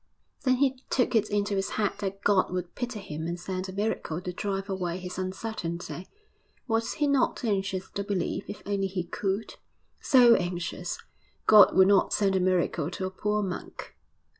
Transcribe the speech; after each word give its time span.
Then 0.45 0.55
he 0.55 0.81
took 0.89 1.13
it 1.13 1.29
into 1.29 1.53
his 1.55 1.69
head 1.77 1.91
that 1.99 2.23
God 2.23 2.49
would 2.51 2.73
pity 2.73 2.97
him 2.99 3.27
and 3.27 3.39
send 3.39 3.69
a 3.69 3.71
miracle 3.71 4.19
to 4.19 4.33
drive 4.33 4.67
away 4.67 4.97
his 4.97 5.19
uncertainty. 5.19 6.07
Was 6.67 6.93
he 6.93 7.05
not 7.05 7.43
anxious 7.45 7.87
to 7.91 8.03
believe, 8.03 8.45
if 8.47 8.63
only 8.65 8.87
he 8.87 9.03
could? 9.03 9.57
so 9.99 10.33
anxious! 10.33 10.97
God 11.45 11.75
would 11.75 11.87
not 11.89 12.13
send 12.13 12.35
a 12.35 12.39
miracle 12.39 12.89
to 12.89 13.05
a 13.05 13.11
poor 13.11 13.43
monk.... 13.43 13.95